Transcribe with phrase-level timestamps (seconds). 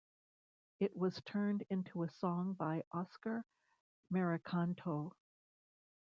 [0.79, 3.45] It was turned into a song by Oskar
[4.11, 5.11] Merikanto.